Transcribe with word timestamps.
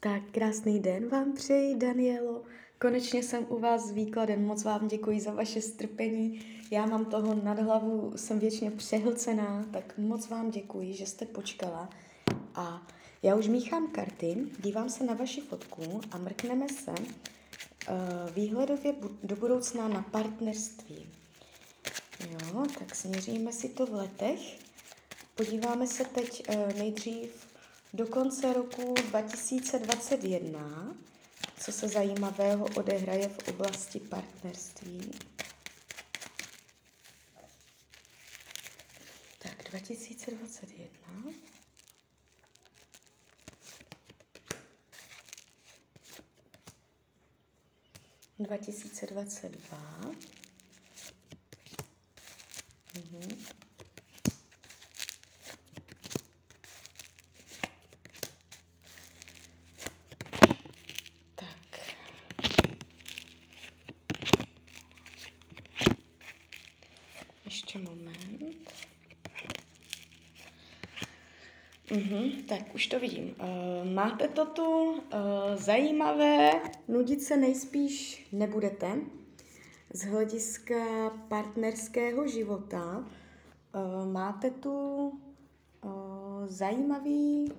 Tak 0.00 0.22
krásný 0.30 0.80
den 0.80 1.08
vám 1.08 1.32
přeji, 1.32 1.76
Danielo. 1.76 2.42
Konečně 2.78 3.22
jsem 3.22 3.46
u 3.48 3.58
vás 3.58 3.86
s 3.86 3.90
výkladem. 3.90 4.44
Moc 4.44 4.64
vám 4.64 4.88
děkuji 4.88 5.20
za 5.20 5.32
vaše 5.32 5.60
strpení. 5.60 6.40
Já 6.70 6.86
mám 6.86 7.04
toho 7.04 7.34
nad 7.34 7.58
hlavu, 7.58 8.12
jsem 8.16 8.38
většině 8.38 8.70
přehlcená, 8.70 9.66
tak 9.72 9.98
moc 9.98 10.28
vám 10.28 10.50
děkuji, 10.50 10.94
že 10.94 11.06
jste 11.06 11.26
počkala. 11.26 11.90
A 12.54 12.86
já 13.22 13.34
už 13.34 13.48
míchám 13.48 13.86
karty, 13.86 14.36
dívám 14.58 14.88
se 14.88 15.04
na 15.04 15.14
vaši 15.14 15.40
fotku 15.40 16.00
a 16.10 16.18
mrkneme 16.18 16.68
se 16.68 16.90
uh, 16.90 17.06
výhledově 18.34 18.94
do 19.22 19.36
budoucna 19.36 19.88
na 19.88 20.02
partnerství. 20.02 21.06
Jo, 22.30 22.64
tak 22.78 22.94
směříme 22.94 23.52
si 23.52 23.68
to 23.68 23.86
v 23.86 23.92
letech. 23.92 24.58
Podíváme 25.34 25.86
se 25.86 26.04
teď 26.04 26.48
uh, 26.48 26.78
nejdřív 26.78 27.47
do 27.92 28.06
konce 28.06 28.52
roku 28.52 28.94
2021, 29.08 30.96
co 31.60 31.72
se 31.72 31.88
zajímavého 31.88 32.66
odehraje 32.76 33.28
v 33.28 33.48
oblasti 33.48 34.00
partnerství. 34.00 35.10
Tak 39.38 39.70
2021. 39.70 41.32
Dva 48.38 48.56
tisíce 48.56 49.06
dvacet 49.06 49.52
dva. 49.52 50.14
Ještě 67.78 67.90
moment. 67.90 68.56
Mhm, 71.90 72.42
tak 72.48 72.74
už 72.74 72.86
to 72.86 73.00
vidím. 73.00 73.34
Uh, 73.40 73.92
máte 73.92 74.28
to 74.28 74.46
tu 74.46 74.90
uh, 74.90 75.00
zajímavé, 75.54 76.50
nudit 76.88 77.22
se 77.22 77.36
nejspíš 77.36 78.26
nebudete. 78.32 79.00
Z 79.92 80.04
hlediska 80.04 81.10
partnerského 81.28 82.28
života 82.28 82.98
uh, 82.98 84.12
máte 84.12 84.50
tu 84.50 85.08
uh, 85.08 86.46
zajímavý 86.46 87.52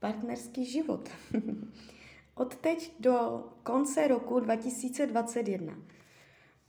partnerský 0.00 0.64
život. 0.64 1.08
Od 2.34 2.54
teď 2.54 2.92
do 3.00 3.44
konce 3.62 4.08
roku 4.08 4.40
2021. 4.40 5.74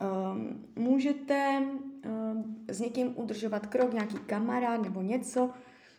Um, 0.01 0.65
můžete 0.75 1.61
um, 1.61 2.65
s 2.67 2.79
někým 2.79 3.13
udržovat 3.15 3.67
krok, 3.67 3.93
nějaký 3.93 4.17
kamarád 4.17 4.81
nebo 4.81 5.01
něco, 5.01 5.49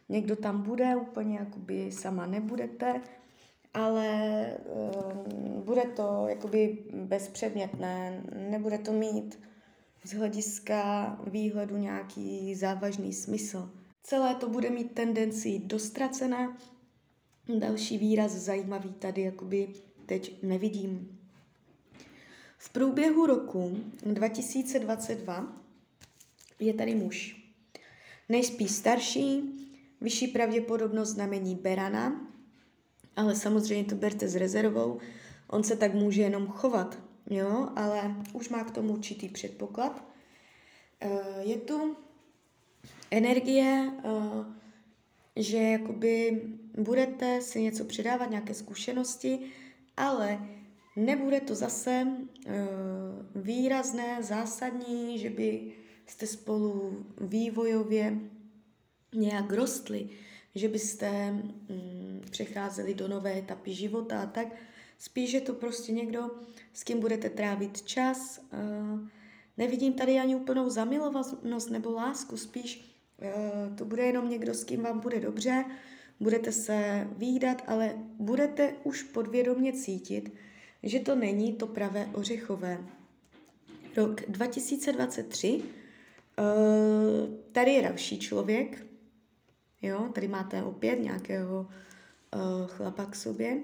někdo 0.09 0.37
tam 0.37 0.63
bude, 0.63 0.97
úplně 0.97 1.39
jakoby 1.39 1.93
sama 1.93 2.27
nebudete, 2.27 3.01
ale 3.75 4.47
um, 4.65 5.63
bude 5.63 5.83
to 5.83 6.27
jakoby 6.29 6.79
bezpředmětné, 6.95 8.23
nebude 8.51 8.79
to 8.79 8.93
mít 8.93 9.39
z 10.05 10.13
hlediska 10.13 11.07
výhledu 11.27 11.77
nějaký 11.77 12.55
závažný 12.55 13.13
smysl. 13.13 13.71
Celé 14.03 14.35
to 14.35 14.49
bude 14.49 14.71
mít 14.71 14.95
tendenci 14.95 15.59
dostracené. 15.65 16.57
Další 17.59 17.99
výraz 17.99 18.33
zajímavý 18.33 18.93
tady 18.93 19.23
jakoby 19.23 19.69
teď 20.07 20.43
nevidím. 20.43 21.18
V 22.59 22.71
průběhu 22.71 23.27
roku 23.27 23.77
2022 24.03 25.53
je 26.59 26.75
tady 26.75 26.95
muž. 26.95 27.37
Nejspíš 28.29 28.71
starší, 28.71 29.43
vyšší 30.01 30.27
pravděpodobnost 30.29 31.09
znamení 31.09 31.55
Berana, 31.55 32.27
ale 33.17 33.37
samozřejmě 33.37 33.85
to 33.85 33.95
berte 33.95 34.29
s 34.29 34.37
rezervou, 34.37 35.01
on 35.49 35.65
se 35.65 35.77
tak 35.77 35.95
může 35.95 36.23
jenom 36.23 36.47
chovat, 36.47 36.99
jo, 37.31 37.69
ale 37.77 38.15
už 38.33 38.49
má 38.49 38.65
k 38.65 38.71
tomu 38.71 38.93
určitý 38.93 39.29
předpoklad. 39.29 40.05
Eh, 41.01 41.09
je 41.41 41.57
tu 41.57 41.97
energie, 43.11 43.93
eh, 44.05 44.45
že 45.37 45.59
jakoby 45.59 46.43
budete 46.79 47.41
si 47.41 47.63
něco 47.63 47.85
předávat, 47.85 48.31
nějaké 48.31 48.55
zkušenosti, 48.55 49.39
ale 49.97 50.49
Nebude 50.99 51.41
to 51.41 51.55
zase 51.55 52.07
uh, 52.07 52.53
výrazné, 53.43 54.23
zásadní, 54.23 55.19
že 55.19 55.31
by 55.31 55.73
jste 56.07 56.27
spolu 56.27 57.07
vývojově 57.21 58.19
nějak 59.15 59.53
rostli, 59.53 60.09
že 60.55 60.69
byste 60.69 61.11
um, 61.11 62.21
přecházeli 62.31 62.95
do 62.95 63.09
nové 63.09 63.39
etapy 63.39 63.75
života 63.75 64.23
a 64.23 64.27
tak. 64.27 64.49
Spíš 64.99 65.33
je 65.33 65.41
to 65.41 65.53
prostě 65.55 65.93
někdo, 65.93 66.31
s 66.73 66.85
kým 66.85 67.01
budete 67.01 67.31
trávit 67.31 67.83
čas. 67.83 68.41
Uh, 68.53 69.09
nevidím 69.57 69.93
tady 69.93 70.19
ani 70.19 70.37
úplnou 70.37 70.71
zamilovanost 70.71 71.71
nebo 71.71 71.91
lásku, 71.91 72.37
spíš 72.37 72.95
uh, 73.23 73.77
to 73.77 73.85
bude 73.85 74.03
jenom 74.03 74.31
někdo, 74.31 74.55
s 74.55 74.65
kým 74.65 74.83
vám 74.83 75.01
bude 75.01 75.21
dobře, 75.21 75.65
budete 76.21 76.53
se 76.53 77.09
výdat, 77.17 77.63
ale 77.67 77.95
budete 78.19 78.75
už 78.85 79.03
podvědomě 79.03 79.73
cítit, 79.73 80.33
že 80.83 81.01
to 81.01 81.15
není 81.15 81.53
to 81.53 81.67
pravé 81.67 82.09
ořechové. 82.15 82.79
Rok 83.97 84.21
2023, 84.29 85.63
eh, 86.39 86.43
tady 87.53 87.71
je 87.71 87.83
další 87.83 88.19
člověk, 88.19 88.87
jo, 89.83 90.09
tady 90.15 90.29
máte 90.29 90.63
opět 90.63 91.01
nějakého 91.01 91.69
eh, 92.35 92.39
chlapa 92.67 93.05
k 93.05 93.17
sobě, 93.17 93.59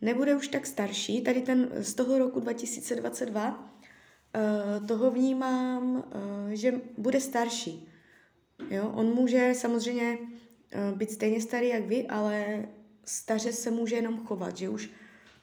nebude 0.00 0.36
už 0.36 0.48
tak 0.48 0.66
starší, 0.66 1.22
tady 1.22 1.42
ten 1.42 1.70
z 1.78 1.94
toho 1.94 2.18
roku 2.18 2.40
2022, 2.40 3.74
eh, 4.34 4.80
toho 4.86 5.10
vnímám, 5.10 6.04
že 6.52 6.80
bude 6.98 7.20
starší. 7.20 7.88
Jo, 8.70 8.92
on 8.94 9.06
může 9.06 9.52
samozřejmě 9.54 10.18
být 10.94 11.10
stejně 11.10 11.40
starý 11.40 11.68
jak 11.68 11.84
vy, 11.86 12.06
ale 12.06 12.64
staře 13.04 13.52
se 13.52 13.70
může 13.70 13.96
jenom 13.96 14.26
chovat, 14.26 14.56
že 14.56 14.68
už 14.68 14.90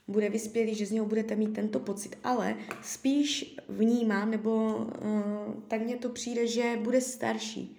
bude 0.07 0.29
vyspělý, 0.29 0.75
že 0.75 0.85
z 0.85 0.91
něho 0.91 1.05
budete 1.05 1.35
mít 1.35 1.53
tento 1.53 1.79
pocit, 1.79 2.17
ale 2.23 2.55
spíš 2.81 3.55
vnímám, 3.69 4.31
nebo 4.31 4.75
uh, 4.75 5.53
tak 5.67 5.81
mně 5.81 5.97
to 5.97 6.09
přijde, 6.09 6.47
že 6.47 6.77
bude 6.81 7.01
starší. 7.01 7.77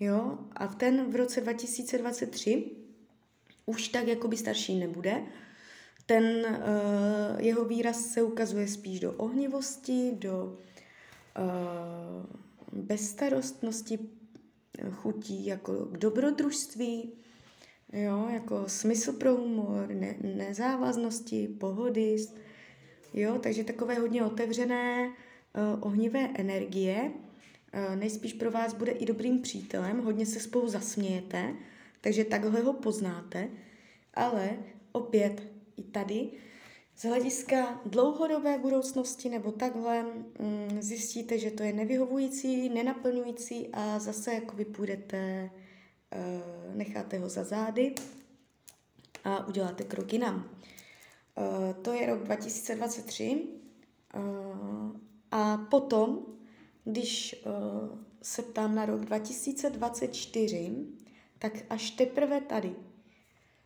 Jo? 0.00 0.38
A 0.52 0.66
v 0.66 0.74
ten 0.74 1.10
v 1.10 1.16
roce 1.16 1.40
2023 1.40 2.70
už 3.66 3.88
tak 3.88 4.06
jakoby 4.06 4.36
starší 4.36 4.78
nebude. 4.78 5.22
Ten 6.06 6.24
uh, 6.24 7.40
jeho 7.40 7.64
výraz 7.64 8.06
se 8.06 8.22
ukazuje 8.22 8.68
spíš 8.68 9.00
do 9.00 9.12
ohnivosti, 9.12 10.12
do 10.18 10.58
uh, 11.38 12.82
bezstarostnosti, 12.82 13.98
chutí 14.90 15.46
jako 15.46 15.72
k 15.72 15.98
dobrodružství, 15.98 17.12
Jo, 17.92 18.28
jako 18.32 18.64
smysl 18.66 19.12
pro 19.12 19.36
humor, 19.36 19.88
ne, 19.88 20.14
nezávaznosti, 20.22 21.48
pohody, 21.48 22.16
jo, 23.14 23.38
takže 23.42 23.64
takové 23.64 23.94
hodně 23.94 24.24
otevřené, 24.24 25.08
uh, 25.08 25.12
ohnivé 25.80 26.30
energie. 26.34 27.10
Uh, 27.10 27.96
nejspíš 27.96 28.32
pro 28.32 28.50
vás 28.50 28.74
bude 28.74 28.92
i 28.92 29.06
dobrým 29.06 29.42
přítelem, 29.42 29.98
hodně 30.00 30.26
se 30.26 30.40
spolu 30.40 30.68
zasmějete, 30.68 31.54
takže 32.00 32.24
takhle 32.24 32.60
ho 32.60 32.72
poznáte, 32.72 33.48
ale 34.14 34.50
opět 34.92 35.42
i 35.76 35.82
tady 35.82 36.30
z 36.96 37.04
hlediska 37.04 37.80
dlouhodobé 37.86 38.58
budoucnosti 38.58 39.28
nebo 39.28 39.52
takhle 39.52 40.02
mm, 40.02 40.82
zjistíte, 40.82 41.38
že 41.38 41.50
to 41.50 41.62
je 41.62 41.72
nevyhovující, 41.72 42.68
nenaplňující 42.68 43.68
a 43.72 43.98
zase 43.98 44.34
jako 44.34 44.56
vy 44.56 44.64
půjdete 44.64 45.50
necháte 46.74 47.18
ho 47.18 47.28
za 47.28 47.44
zády 47.44 47.94
a 49.24 49.46
uděláte 49.46 49.84
krok 49.84 50.12
jinam. 50.12 50.50
Eh, 51.38 51.74
to 51.74 51.92
je 51.92 52.06
rok 52.06 52.22
2023 52.22 53.44
eh, 54.14 54.20
a 55.30 55.56
potom, 55.56 56.26
když 56.84 57.44
se 58.22 58.42
ptám 58.42 58.74
na 58.74 58.86
rok 58.86 59.00
2024, 59.00 60.86
tak 61.38 61.52
až 61.70 61.90
teprve 61.90 62.40
tady 62.40 62.74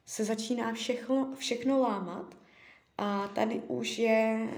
se 0.07 0.25
začíná 0.25 0.73
všechno, 0.73 1.35
všechno 1.37 1.79
lámat 1.79 2.35
a 2.99 3.29
tady 3.29 3.63
už 3.69 3.99
je, 3.99 4.49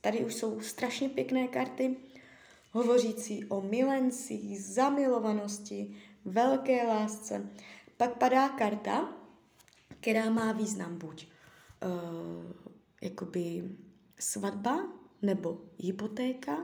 tady 0.00 0.24
už 0.24 0.34
jsou 0.34 0.60
strašně 0.60 1.08
pěkné 1.08 1.48
karty, 1.48 1.96
hovořící 2.70 3.44
o 3.44 3.60
milencích, 3.60 4.64
zamilovanosti, 4.64 5.96
velké 6.24 6.86
lásce. 6.86 7.50
Pak 7.96 8.18
padá 8.18 8.48
karta, 8.48 9.12
která 10.00 10.30
má 10.30 10.52
význam 10.52 10.98
buď 10.98 11.26
uh, 11.26 12.52
jakoby 13.02 13.70
svatba, 14.20 14.88
nebo 15.22 15.60
hypotéka, 15.78 16.56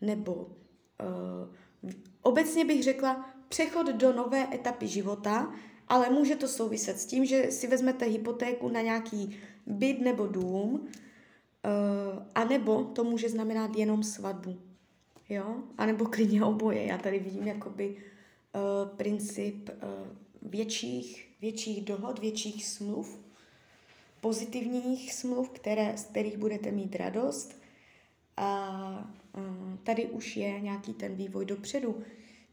nebo 0.00 0.34
uh, 0.34 1.92
obecně 2.22 2.64
bych 2.64 2.82
řekla 2.82 3.30
přechod 3.48 3.86
do 3.86 4.12
nové 4.12 4.54
etapy 4.54 4.88
života, 4.88 5.52
ale 5.88 6.10
může 6.10 6.36
to 6.36 6.48
souviset 6.48 6.98
s 7.00 7.06
tím, 7.06 7.26
že 7.26 7.50
si 7.50 7.66
vezmete 7.66 8.04
hypotéku 8.04 8.68
na 8.68 8.80
nějaký 8.80 9.36
byt 9.66 10.00
nebo 10.00 10.26
dům, 10.26 10.72
uh, 10.72 12.22
anebo 12.34 12.84
to 12.84 13.04
může 13.04 13.28
znamenat 13.28 13.76
jenom 13.76 14.02
svatbu. 14.02 14.65
Jo? 15.28 15.56
A 15.78 15.86
nebo 15.86 16.06
klidně 16.06 16.44
oboje. 16.44 16.84
Já 16.84 16.98
tady 16.98 17.18
vidím 17.18 17.46
jakoby 17.46 17.96
uh, 17.96 18.96
princip 18.96 19.68
uh, 19.68 20.50
větších, 20.50 21.28
větších 21.40 21.84
dohod, 21.84 22.18
větších 22.18 22.66
smluv, 22.66 23.20
pozitivních 24.20 25.14
smluv, 25.14 25.50
které, 25.50 25.98
z 25.98 26.04
kterých 26.04 26.36
budete 26.38 26.70
mít 26.70 26.96
radost. 26.96 27.62
A 28.36 29.12
uh, 29.36 29.76
tady 29.82 30.06
už 30.06 30.36
je 30.36 30.60
nějaký 30.60 30.94
ten 30.94 31.14
vývoj 31.14 31.44
dopředu. 31.44 32.02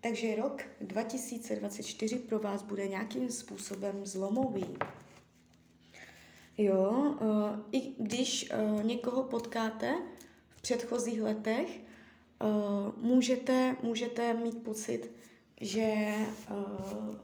Takže 0.01 0.35
rok 0.35 0.61
2024 0.81 2.19
pro 2.19 2.39
vás 2.39 2.63
bude 2.63 2.87
nějakým 2.87 3.29
způsobem 3.29 4.05
zlomový. 4.05 4.65
Jo, 6.57 7.15
uh, 7.21 7.59
i 7.71 7.93
když 7.99 8.51
uh, 8.51 8.83
někoho 8.83 9.23
potkáte 9.23 9.95
v 10.49 10.61
předchozích 10.61 11.21
letech, 11.21 11.82
uh, 12.43 13.03
můžete, 13.05 13.75
můžete 13.83 14.33
mít 14.33 14.63
pocit, 14.63 15.11
že 15.61 16.13
uh, 16.51 17.15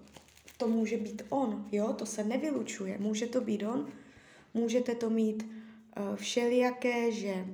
to 0.58 0.68
může 0.68 0.98
být 0.98 1.22
on, 1.30 1.68
jo, 1.72 1.94
to 1.94 2.06
se 2.06 2.24
nevylučuje, 2.24 2.98
může 3.00 3.28
to 3.28 3.42
být 3.42 3.64
on, 3.64 3.88
můžete 4.54 4.96
to 4.96 5.10
mít 5.10 5.44
uh, 5.44 6.16
všelijaké, 6.16 7.12
že 7.12 7.46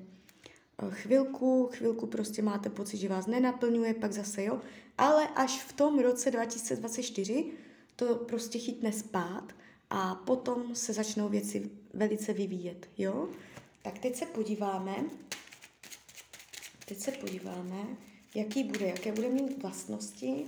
chvilku, 0.90 1.70
chvilku 1.74 2.08
prostě 2.08 2.42
máte 2.42 2.70
pocit, 2.70 2.98
že 2.98 3.10
vás 3.10 3.28
nenaplňuje, 3.28 3.94
pak 3.94 4.14
zase 4.14 4.44
jo, 4.44 4.62
ale 4.98 5.28
až 5.36 5.64
v 5.64 5.74
tom 5.74 6.00
roce 6.00 6.32
2024 6.32 7.46
to 7.96 8.16
prostě 8.16 8.60
chytne 8.60 8.92
spát 8.92 9.54
a 9.90 10.16
potom 10.16 10.76
se 10.76 10.94
začnou 10.94 11.30
věci 11.30 11.70
velice 11.94 12.34
vyvíjet, 12.34 12.90
jo? 12.98 13.30
Tak 13.82 14.00
teď 14.00 14.16
se 14.16 14.26
podíváme, 14.26 14.96
teď 16.86 16.98
se 16.98 17.12
podíváme, 17.12 17.98
jaký 18.36 18.64
bude, 18.64 18.88
jaké 18.88 19.12
bude 19.12 19.30
mít 19.30 19.62
vlastnosti. 19.62 20.46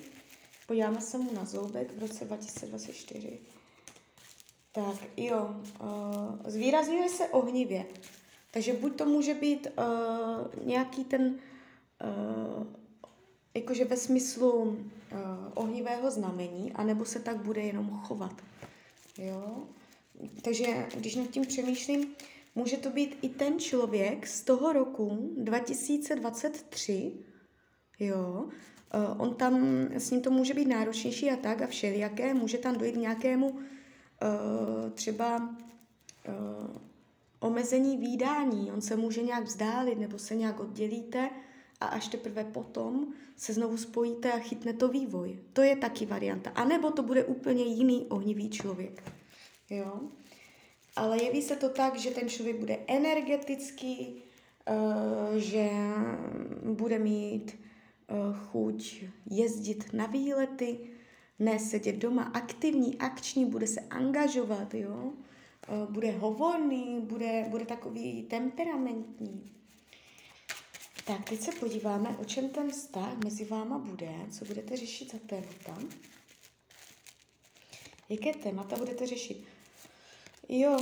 Podíváme 0.67 1.01
se 1.01 1.17
mu 1.17 1.33
na 1.33 1.45
zoubek 1.45 1.97
v 1.97 1.99
roce 1.99 2.25
2024. 2.25 3.39
Tak 4.71 4.95
jo, 5.17 5.55
uh, 5.81 6.51
zvýrazňuje 6.51 7.09
se 7.09 7.27
ohnivě. 7.27 7.85
Takže 8.51 8.73
buď 8.73 8.95
to 8.95 9.05
může 9.05 9.33
být 9.33 9.67
uh, 9.67 10.65
nějaký 10.65 11.03
ten, 11.03 11.39
uh, 12.03 12.67
jakože 13.53 13.85
ve 13.85 13.97
smyslu 13.97 14.51
uh, 14.51 14.77
ohnivého 15.53 16.11
znamení, 16.11 16.71
anebo 16.73 17.05
se 17.05 17.19
tak 17.19 17.37
bude 17.37 17.61
jenom 17.61 17.89
chovat. 17.89 18.41
Jo? 19.17 19.63
Takže 20.41 20.87
když 20.95 21.15
nad 21.15 21.29
tím 21.29 21.45
přemýšlím, 21.45 22.15
může 22.57 22.77
to 22.77 22.89
být 22.89 23.17
i 23.21 23.29
ten 23.29 23.59
člověk 23.59 24.27
z 24.27 24.41
toho 24.41 24.73
roku 24.73 25.33
2023, 25.37 27.13
jo, 27.99 28.45
uh, 28.45 29.21
on 29.21 29.35
tam, 29.35 29.63
s 29.91 30.11
ním 30.11 30.21
to 30.21 30.31
může 30.31 30.53
být 30.53 30.67
náročnější 30.67 31.31
a 31.31 31.35
tak 31.35 31.61
a 31.61 31.67
všelijaké, 31.67 32.33
může 32.33 32.57
tam 32.57 32.77
dojít 32.77 32.91
k 32.91 33.05
nějakému 33.05 33.49
uh, 33.49 33.59
třeba 34.93 35.37
uh, 35.37 36.77
omezení 37.39 37.97
výdání, 37.97 38.71
on 38.71 38.81
se 38.81 38.95
může 38.95 39.21
nějak 39.21 39.43
vzdálit 39.43 39.99
nebo 39.99 40.19
se 40.19 40.35
nějak 40.35 40.59
oddělíte 40.59 41.29
a 41.81 41.85
až 41.85 42.07
teprve 42.07 42.43
potom 42.43 43.13
se 43.35 43.53
znovu 43.53 43.77
spojíte 43.77 44.31
a 44.31 44.39
chytne 44.39 44.73
to 44.73 44.87
vývoj. 44.87 45.39
To 45.53 45.61
je 45.61 45.75
taky 45.75 46.05
varianta. 46.05 46.49
A 46.49 46.65
nebo 46.65 46.91
to 46.91 47.03
bude 47.03 47.23
úplně 47.23 47.63
jiný 47.63 48.05
ohnivý 48.09 48.49
člověk. 48.49 49.03
Jo? 49.69 50.01
Ale 50.97 51.23
jeví 51.23 51.41
se 51.41 51.55
to 51.55 51.69
tak, 51.69 51.99
že 51.99 52.11
ten 52.11 52.29
člověk 52.29 52.59
bude 52.59 52.77
energetický, 52.87 54.23
uh, 54.69 55.35
že 55.35 55.69
bude 56.63 56.99
mít 56.99 57.59
uh, 58.07 58.37
chuť 58.37 59.03
jezdit 59.29 59.93
na 59.93 60.05
výlety, 60.05 60.79
ne 61.39 61.59
sedět 61.59 61.95
doma, 61.95 62.23
aktivní, 62.23 62.97
akční, 62.97 63.45
bude 63.45 63.67
se 63.67 63.79
angažovat, 63.79 64.73
jo? 64.73 65.13
Uh, 65.69 65.91
bude 65.91 66.11
hovorný, 66.11 66.99
bude, 67.01 67.45
bude 67.49 67.65
takový 67.65 68.23
temperamentní. 68.23 69.51
Tak, 71.05 71.29
teď 71.29 71.39
se 71.41 71.51
podíváme, 71.51 72.17
o 72.17 72.25
čem 72.25 72.49
ten 72.49 72.71
vztah 72.71 73.17
mezi 73.23 73.45
váma 73.45 73.77
bude, 73.77 74.11
co 74.31 74.45
budete 74.45 74.77
řešit 74.77 75.11
za 75.11 75.19
témata. 75.19 75.77
Jaké 78.09 78.33
témata 78.33 78.75
budete 78.75 79.07
řešit? 79.07 79.43
Jo, 80.49 80.77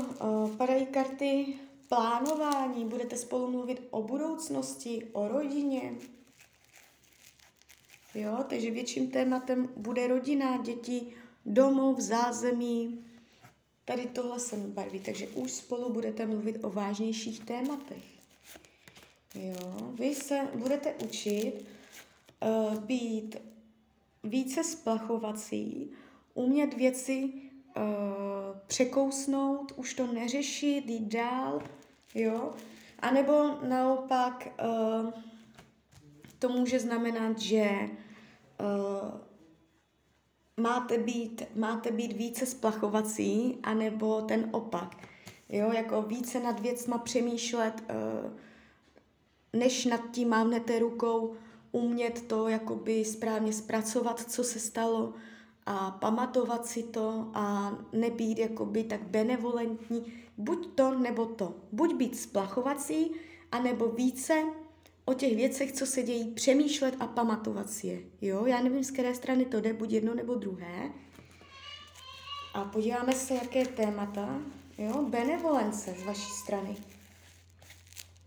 padají 0.58 0.86
karty 0.86 1.60
plánování, 1.90 2.86
budete 2.86 3.18
spolu 3.18 3.52
mluvit 3.52 3.88
o 3.90 4.04
budoucnosti, 4.04 5.10
o 5.14 5.28
rodině. 5.28 5.96
Jo, 8.16 8.46
takže 8.50 8.72
větším 8.72 9.12
tématem 9.12 9.70
bude 9.78 10.08
rodina, 10.08 10.58
děti, 10.58 11.14
domov, 11.46 12.00
zázemí. 12.00 13.06
Tady 13.86 14.06
tohle 14.06 14.40
se 14.40 14.58
barví, 14.58 15.00
takže 15.00 15.28
už 15.28 15.52
spolu 15.52 15.94
budete 15.94 16.26
mluvit 16.26 16.64
o 16.64 16.70
vážnějších 16.70 17.40
tématech. 17.40 18.04
Jo, 19.36 19.92
vy 19.94 20.16
se 20.16 20.48
budete 20.56 20.94
učit 20.94 21.66
uh, 22.40 22.76
být 22.80 23.36
více 24.24 24.64
splachovací, 24.64 25.92
umět 26.34 26.74
věci 26.74 27.45
uh, 27.78 28.58
překousnout, 28.68 29.74
už 29.76 29.94
to 29.94 30.08
neřešit, 30.08 30.90
jít 30.90 31.08
dál, 31.08 31.62
jo. 32.16 32.52
A 33.00 33.12
nebo 33.12 33.34
naopak 33.68 34.48
uh, 34.64 35.12
to 36.40 36.50
může 36.50 36.80
znamenat, 36.80 37.40
že 37.40 37.70
uh, 38.60 39.20
máte 40.58 40.98
být, 40.98 41.44
máte 41.56 41.92
být 41.92 42.14
více 42.14 42.46
splachovací, 42.46 43.58
anebo 43.64 44.22
ten 44.22 44.50
opak. 44.52 45.08
Jo, 45.50 45.72
jako 45.72 46.02
více 46.02 46.40
nad 46.40 46.60
věcma 46.60 46.98
přemýšlet, 46.98 47.84
uh, 47.90 48.32
než 49.54 49.86
nad 49.86 50.02
tím 50.12 50.30
mávnete 50.30 50.80
rukou, 50.80 51.34
umět 51.72 52.28
to 52.28 52.48
jakoby 52.48 53.06
správně 53.06 53.54
zpracovat, 53.54 54.32
co 54.32 54.44
se 54.44 54.60
stalo, 54.60 55.14
a 55.66 55.92
pamatovat 55.92 56.66
si 56.66 56.84
to 56.84 57.32
a 57.34 57.74
nebýt 57.94 58.40
jakoby 58.40 58.84
tak 58.84 59.04
benevolentní. 59.04 60.14
Buď 60.38 60.76
to, 60.76 61.00
nebo 61.00 61.26
to. 61.26 61.56
Buď 61.72 61.96
být 61.96 62.20
splachovací, 62.20 63.12
anebo 63.52 63.88
více 63.88 64.44
o 65.06 65.14
těch 65.14 65.36
věcech, 65.36 65.72
co 65.72 65.86
se 65.86 66.04
dějí, 66.04 66.32
přemýšlet 66.32 66.96
a 67.00 67.08
pamatovat 67.08 67.70
si 67.70 67.88
je. 67.88 68.00
Jo, 68.22 68.46
já 68.46 68.62
nevím, 68.62 68.84
z 68.84 68.92
které 68.92 69.16
strany 69.16 69.46
to 69.46 69.62
jde, 69.62 69.74
buď 69.74 69.92
jedno 69.92 70.16
nebo 70.16 70.36
druhé. 70.36 70.92
A 72.54 72.66
podíváme 72.66 73.14
se, 73.14 73.34
jaké 73.34 73.66
témata. 73.66 74.40
Jo, 74.78 75.06
benevolence 75.10 75.96
z 76.00 76.04
vaší 76.04 76.32
strany. 76.44 76.76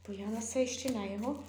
Podíváme 0.06 0.42
se 0.42 0.60
ještě 0.60 0.92
na 0.92 1.04
jeho. 1.04 1.40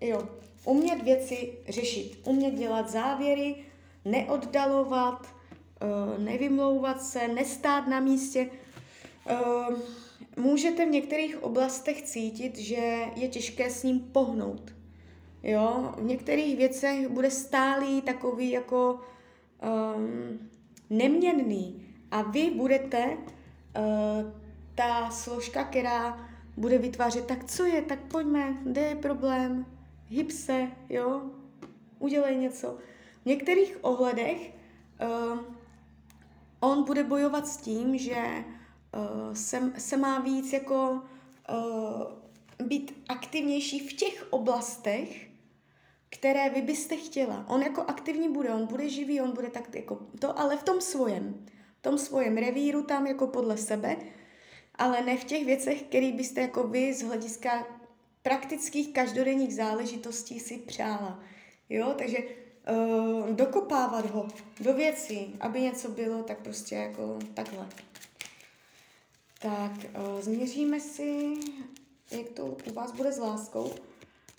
Jo, 0.00 0.28
umět 0.64 1.02
věci 1.02 1.58
řešit, 1.68 2.18
umět 2.24 2.54
dělat 2.54 2.90
závěry, 2.90 3.64
neoddalovat, 4.06 5.26
eh, 5.80 6.18
nevymlouvat 6.18 7.02
se, 7.02 7.28
nestát 7.28 7.86
na 7.86 8.00
místě. 8.00 8.50
Eh, 9.26 9.36
můžete 10.36 10.86
v 10.86 10.90
některých 10.90 11.42
oblastech 11.42 12.02
cítit, 12.02 12.58
že 12.58 13.06
je 13.16 13.28
těžké 13.28 13.70
s 13.70 13.82
ním 13.82 14.00
pohnout. 14.00 14.74
Jo? 15.42 15.94
V 15.98 16.04
některých 16.04 16.56
věcech 16.56 17.08
bude 17.08 17.30
stálý 17.30 18.02
takový 18.02 18.50
jako 18.50 19.00
um, 19.96 20.38
neměnný 20.90 21.86
a 22.10 22.22
vy 22.22 22.50
budete 22.50 23.06
uh, 23.06 24.32
ta 24.74 25.10
složka, 25.10 25.64
která 25.64 26.28
bude 26.56 26.78
vytvářet, 26.78 27.26
tak 27.26 27.44
co 27.44 27.64
je, 27.64 27.82
tak 27.82 27.98
pojďme, 28.00 28.54
kde 28.62 28.80
je 28.80 28.94
problém, 28.96 29.66
hyb 30.08 30.30
se, 30.30 30.70
jo, 30.88 31.22
udělej 31.98 32.36
něco. 32.36 32.78
Některých 33.26 33.84
ohledech 33.84 34.50
uh, 35.02 35.38
on 36.60 36.84
bude 36.84 37.04
bojovat 37.04 37.46
s 37.48 37.56
tím, 37.56 37.98
že 37.98 38.16
uh, 38.16 39.34
se, 39.34 39.72
se 39.78 39.96
má 39.96 40.18
víc 40.18 40.52
jako 40.52 41.02
uh, 41.50 42.66
být 42.66 43.02
aktivnější 43.08 43.88
v 43.88 43.92
těch 43.92 44.26
oblastech, 44.30 45.28
které 46.10 46.50
vy 46.50 46.62
byste 46.62 46.96
chtěla. 46.96 47.44
On 47.48 47.62
jako 47.62 47.82
aktivní 47.82 48.28
bude, 48.28 48.54
on 48.54 48.66
bude 48.66 48.88
živý, 48.88 49.20
on 49.20 49.32
bude 49.32 49.50
tak 49.50 49.74
jako 49.74 49.98
to, 50.20 50.38
ale 50.38 50.56
v 50.56 50.62
tom 50.62 50.80
svojem, 50.80 51.46
v 51.78 51.82
tom 51.82 51.98
svojem 51.98 52.36
revíru 52.36 52.82
tam 52.82 53.06
jako 53.06 53.26
podle 53.26 53.56
sebe. 53.56 53.96
ale 54.74 55.02
ne 55.02 55.16
v 55.16 55.24
těch 55.24 55.46
věcech, 55.46 55.82
které 55.82 56.12
byste 56.12 56.40
jako 56.40 56.68
vy 56.68 56.94
z 56.94 57.02
hlediska 57.02 57.66
praktických 58.22 58.92
každodenních 58.92 59.54
záležitostí 59.54 60.40
si 60.40 60.58
přála. 60.58 61.20
Jo, 61.68 61.94
takže 61.98 62.18
uh, 62.70 63.30
dokopávat 63.30 64.10
ho 64.10 64.28
do 64.60 64.74
věcí, 64.74 65.36
aby 65.40 65.60
něco 65.60 65.90
bylo, 65.90 66.22
tak 66.22 66.38
prostě 66.38 66.74
jako 66.74 67.18
takhle. 67.34 67.66
Tak, 69.38 69.72
uh, 69.72 70.20
změříme 70.20 70.80
si, 70.80 71.34
jak 72.10 72.28
to 72.28 72.46
u 72.46 72.72
vás 72.72 72.92
bude 72.92 73.12
s 73.12 73.18
láskou. 73.18 73.74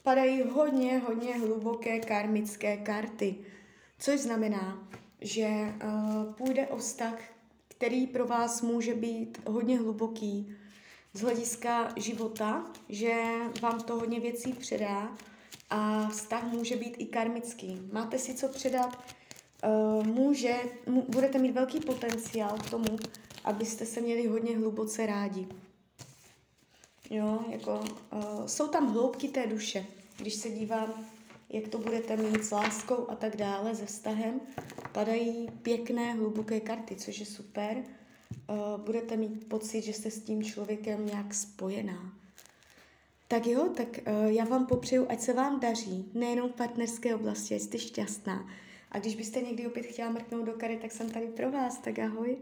Padají 0.03 0.41
hodně, 0.41 0.99
hodně 0.99 1.37
hluboké 1.37 1.99
karmické 1.99 2.77
karty, 2.77 3.35
což 3.99 4.19
znamená, 4.19 4.87
že 5.21 5.47
uh, 5.47 6.33
půjde 6.33 6.67
o 6.67 6.77
vztah, 6.77 7.19
který 7.67 8.07
pro 8.07 8.25
vás 8.25 8.61
může 8.61 8.93
být 8.93 9.41
hodně 9.47 9.79
hluboký 9.79 10.55
z 11.13 11.21
hlediska 11.21 11.93
života, 11.95 12.65
že 12.89 13.13
vám 13.61 13.79
to 13.81 13.95
hodně 13.95 14.19
věcí 14.19 14.53
předá 14.53 15.17
a 15.69 16.09
vztah 16.09 16.43
může 16.43 16.75
být 16.75 16.95
i 16.97 17.05
karmický. 17.05 17.81
Máte 17.91 18.19
si 18.19 18.33
co 18.33 18.47
předat, 18.47 18.99
uh, 19.63 20.07
může, 20.07 20.55
budete 21.07 21.37
mít 21.37 21.51
velký 21.51 21.79
potenciál 21.79 22.57
k 22.57 22.69
tomu, 22.69 22.97
abyste 23.43 23.85
se 23.85 24.01
měli 24.01 24.27
hodně 24.27 24.57
hluboce 24.57 25.05
rádi. 25.05 25.47
Jo, 27.09 27.39
jako, 27.49 27.79
uh, 27.79 28.45
jsou 28.45 28.67
tam 28.67 28.93
hloubky 28.93 29.27
té 29.27 29.47
duše. 29.47 29.85
Když 30.17 30.33
se 30.33 30.49
dívám, 30.49 31.05
jak 31.49 31.67
to 31.67 31.77
budete 31.77 32.17
mít 32.17 32.43
s 32.43 32.51
láskou 32.51 33.09
a 33.09 33.15
tak 33.15 33.35
dále, 33.35 33.75
se 33.75 33.85
vztahem, 33.85 34.41
padají 34.91 35.49
pěkné, 35.61 36.13
hluboké 36.13 36.59
karty, 36.59 36.95
což 36.95 37.19
je 37.19 37.25
super. 37.25 37.77
Uh, 37.77 38.81
budete 38.85 39.17
mít 39.17 39.47
pocit, 39.47 39.81
že 39.81 39.93
jste 39.93 40.11
s 40.11 40.21
tím 40.21 40.43
člověkem 40.43 41.05
nějak 41.05 41.33
spojená. 41.33 42.16
Tak 43.27 43.47
jo, 43.47 43.69
tak 43.77 43.87
uh, 43.87 44.31
já 44.31 44.45
vám 44.45 44.65
popřeju, 44.65 45.05
ať 45.09 45.21
se 45.21 45.33
vám 45.33 45.59
daří, 45.59 46.11
nejenom 46.13 46.49
v 46.49 46.55
partnerské 46.55 47.15
oblasti, 47.15 47.55
ať 47.55 47.61
jste 47.61 47.79
šťastná. 47.79 48.49
A 48.91 48.99
když 48.99 49.15
byste 49.15 49.41
někdy 49.41 49.67
opět 49.67 49.85
chtěla 49.85 50.09
mrknout 50.09 50.45
do 50.45 50.53
kary, 50.53 50.77
tak 50.77 50.91
jsem 50.91 51.09
tady 51.09 51.27
pro 51.27 51.51
vás, 51.51 51.77
tak 51.77 51.99
ahoj. 51.99 52.37